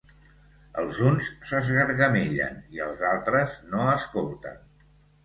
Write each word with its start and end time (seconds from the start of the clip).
Els 0.83 1.01
uns 1.09 1.27
s'esgargamellen 1.49 2.57
i 2.79 2.81
els 2.87 3.05
altres 3.11 3.55
no 3.75 3.85
escolten. 3.93 4.57